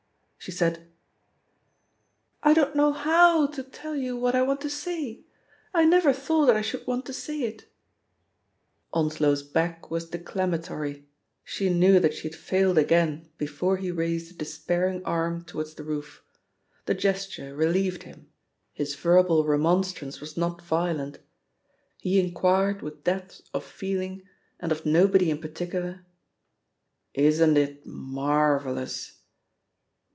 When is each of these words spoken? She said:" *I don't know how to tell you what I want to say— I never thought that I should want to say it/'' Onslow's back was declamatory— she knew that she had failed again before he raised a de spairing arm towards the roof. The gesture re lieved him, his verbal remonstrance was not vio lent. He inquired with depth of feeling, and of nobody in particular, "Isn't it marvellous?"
She 0.43 0.49
said:" 0.51 0.89
*I 2.41 2.55
don't 2.55 2.75
know 2.75 2.93
how 2.93 3.45
to 3.45 3.61
tell 3.61 3.95
you 3.95 4.17
what 4.17 4.33
I 4.33 4.41
want 4.41 4.59
to 4.61 4.71
say— 4.71 5.23
I 5.75 5.85
never 5.85 6.11
thought 6.13 6.47
that 6.47 6.57
I 6.57 6.63
should 6.63 6.87
want 6.87 7.05
to 7.05 7.13
say 7.13 7.41
it/'' 7.43 7.67
Onslow's 8.91 9.43
back 9.43 9.91
was 9.91 10.09
declamatory— 10.09 11.05
she 11.43 11.69
knew 11.69 11.99
that 11.99 12.15
she 12.15 12.27
had 12.27 12.33
failed 12.35 12.79
again 12.79 13.29
before 13.37 13.77
he 13.77 13.91
raised 13.91 14.31
a 14.31 14.35
de 14.35 14.45
spairing 14.45 15.03
arm 15.05 15.43
towards 15.45 15.75
the 15.75 15.83
roof. 15.83 16.23
The 16.85 16.95
gesture 16.95 17.55
re 17.55 17.67
lieved 17.67 18.01
him, 18.01 18.27
his 18.73 18.95
verbal 18.95 19.45
remonstrance 19.45 20.19
was 20.19 20.37
not 20.37 20.63
vio 20.63 20.91
lent. 20.93 21.19
He 21.99 22.19
inquired 22.19 22.81
with 22.81 23.03
depth 23.03 23.41
of 23.53 23.63
feeling, 23.63 24.23
and 24.59 24.71
of 24.71 24.87
nobody 24.87 25.29
in 25.29 25.37
particular, 25.37 26.03
"Isn't 27.13 27.57
it 27.59 27.85
marvellous?" 27.85 29.19